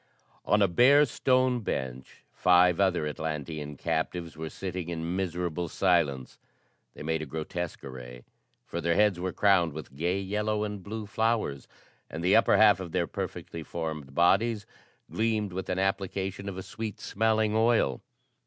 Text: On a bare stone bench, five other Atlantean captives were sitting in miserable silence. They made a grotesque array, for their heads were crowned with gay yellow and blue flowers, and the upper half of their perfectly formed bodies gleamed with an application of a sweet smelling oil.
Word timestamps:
On 0.45 0.63
a 0.63 0.67
bare 0.67 1.05
stone 1.05 1.59
bench, 1.59 2.23
five 2.31 2.79
other 2.79 3.05
Atlantean 3.07 3.77
captives 3.77 4.35
were 4.35 4.49
sitting 4.49 4.89
in 4.89 5.15
miserable 5.15 5.67
silence. 5.69 6.39
They 6.95 7.03
made 7.03 7.21
a 7.21 7.27
grotesque 7.27 7.83
array, 7.83 8.23
for 8.65 8.81
their 8.81 8.95
heads 8.95 9.19
were 9.19 9.31
crowned 9.31 9.73
with 9.73 9.95
gay 9.95 10.19
yellow 10.19 10.63
and 10.63 10.81
blue 10.81 11.05
flowers, 11.05 11.67
and 12.09 12.23
the 12.23 12.35
upper 12.35 12.57
half 12.57 12.79
of 12.79 12.93
their 12.93 13.05
perfectly 13.05 13.61
formed 13.61 14.15
bodies 14.15 14.65
gleamed 15.11 15.53
with 15.53 15.69
an 15.69 15.77
application 15.77 16.49
of 16.49 16.57
a 16.57 16.63
sweet 16.63 16.99
smelling 16.99 17.55
oil. 17.55 18.01